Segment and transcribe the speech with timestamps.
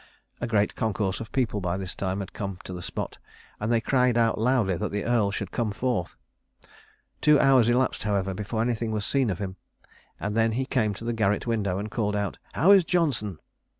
[0.39, 3.19] A great concourse of people by this time had come to the spot,
[3.59, 6.15] and they cried out loudly that the earl should come forth.
[7.21, 9.57] Two hours elapsed, however, before anything was seen of him,
[10.19, 13.37] and then he came to the garret window and called out, "How is Johnson?"